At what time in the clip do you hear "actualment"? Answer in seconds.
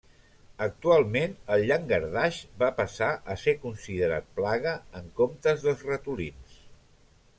0.65-1.35